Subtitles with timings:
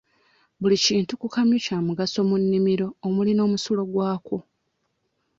[0.59, 4.37] Buli kintu ku kamyu kya mugaso mu nnimiro omuli n'omusulo gwako.